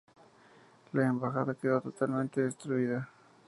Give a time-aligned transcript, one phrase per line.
[0.93, 3.07] La embajada quedó totalmente destruida.